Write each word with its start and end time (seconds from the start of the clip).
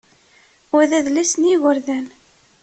Wa 0.73 0.83
d 0.89 0.91
adlis 0.97 1.33
n 1.35 1.49
yigerdan. 1.49 2.05